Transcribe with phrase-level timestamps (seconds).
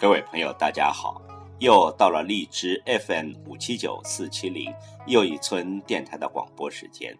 [0.00, 1.20] 各位朋友，大家好！
[1.58, 4.72] 又到了荔枝 FM 五七九四七零
[5.08, 7.18] 又一村电台的广播时间。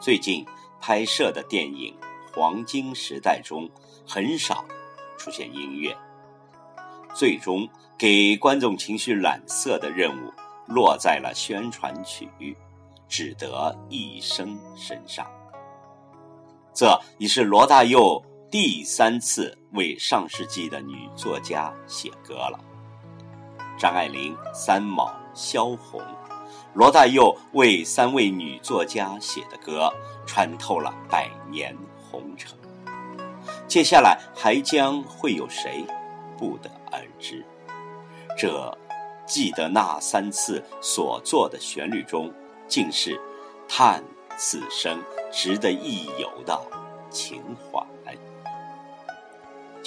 [0.00, 0.44] 最近
[0.80, 1.96] 拍摄的电影
[2.34, 3.70] 《黄金时代》中
[4.04, 4.64] 很少
[5.16, 5.96] 出现音乐，
[7.14, 10.32] 最终给观众情绪染色的任务
[10.66, 12.28] 落在了宣传曲
[13.06, 15.24] 《只得一生》身上。
[16.74, 18.20] 这已是罗大佑。
[18.48, 22.60] 第三次为上世纪的女作家写歌了。
[23.76, 26.00] 张爱玲、三毛、萧红、
[26.72, 29.92] 罗大佑为三位女作家写的歌，
[30.26, 32.56] 穿透了百年红尘。
[33.66, 35.84] 接下来还将会有谁，
[36.38, 37.44] 不得而知。
[38.38, 38.78] 这
[39.26, 42.32] 记得那三次所作的旋律中，
[42.68, 43.20] 竟是
[43.68, 44.04] 叹
[44.38, 46.56] 此生值得一游的
[47.10, 47.84] 情怀。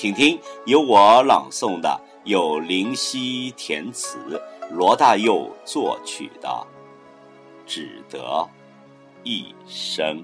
[0.02, 6.48] 请听由我朗诵的，有灵犀填词、罗大佑作曲的
[7.66, 8.48] 《只得
[9.26, 10.24] 一生》。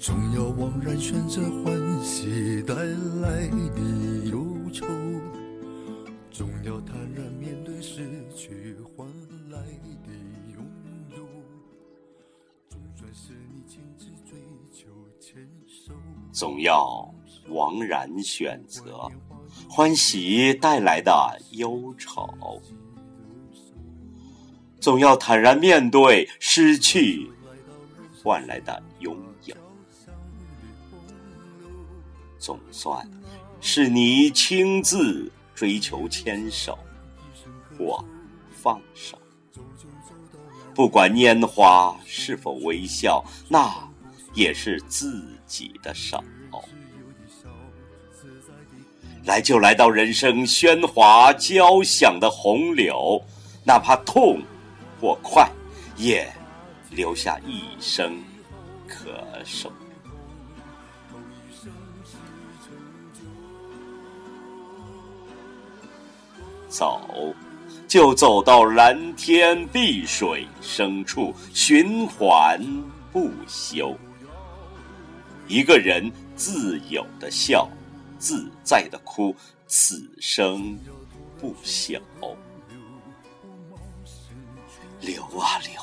[0.00, 2.72] 总要枉然选择欢喜带
[3.20, 4.86] 来的忧愁，
[6.30, 9.04] 总要坦然面对失去换
[9.50, 9.58] 来
[10.06, 10.12] 的
[10.54, 10.64] 拥
[11.10, 11.26] 有。
[12.70, 14.38] 总算是你亲自追
[14.72, 14.86] 求
[15.18, 15.92] 牵手，
[16.30, 17.12] 总要
[17.48, 19.10] 枉然选择
[19.68, 21.12] 欢喜带来的
[21.50, 22.62] 忧愁，
[24.78, 27.28] 总要坦然面对失去
[28.22, 29.56] 换来的拥有。
[32.38, 33.08] 总算
[33.60, 36.78] 是你亲自追求牵手
[37.76, 38.04] 或
[38.50, 39.18] 放手，
[40.74, 43.72] 不管拈花是否微笑，那
[44.34, 46.22] 也是自己的手。
[49.24, 53.20] 来就来到人生喧哗交响的洪流，
[53.62, 54.40] 哪怕痛
[55.00, 55.50] 或快，
[55.96, 56.26] 也
[56.90, 58.16] 留下一生
[58.86, 59.70] 可守。
[66.68, 67.34] 走，
[67.86, 72.60] 就走到蓝天碧水深处，循环
[73.12, 73.96] 不休。
[75.46, 77.68] 一个人自由的笑，
[78.18, 79.34] 自在的哭，
[79.66, 80.78] 此生
[81.40, 81.98] 不朽。
[85.00, 85.80] 流啊流，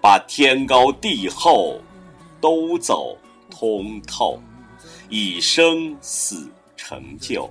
[0.00, 1.80] 把天高地厚
[2.40, 3.18] 都走
[3.50, 4.40] 通透，
[5.08, 7.50] 以生死成就，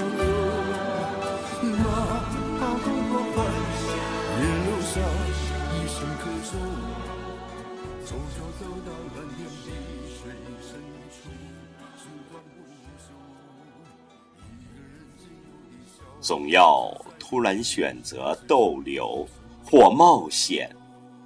[16.21, 19.27] 总要突然选择逗留
[19.65, 20.73] 或冒险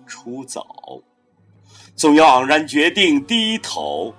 [0.07, 1.03] 出走，
[1.95, 4.13] 总要昂然决定低头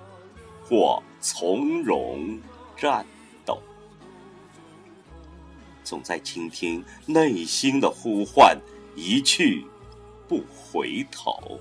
[0.63, 2.39] 或从容
[2.75, 3.03] 战
[3.43, 3.59] 斗，
[5.83, 8.55] 总在倾听内心的呼唤，
[8.95, 9.65] 一去
[10.27, 11.59] 不回头。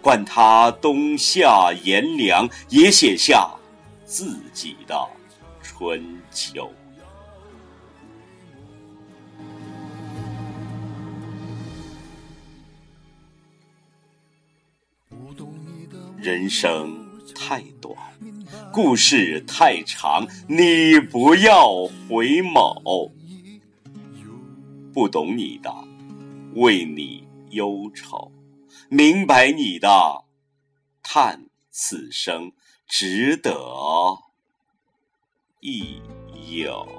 [0.00, 3.50] 管他冬夏炎凉，也写下
[4.06, 5.06] 自己的
[5.60, 6.70] 春秋。
[16.28, 16.94] 人生
[17.34, 17.96] 太短，
[18.70, 23.10] 故事太长，你不要回眸。
[24.92, 25.74] 不懂你的，
[26.52, 28.30] 为你忧愁；
[28.90, 29.88] 明白你的，
[31.02, 32.52] 叹此生
[32.86, 33.50] 值得
[35.60, 36.02] 一
[36.50, 36.97] 游。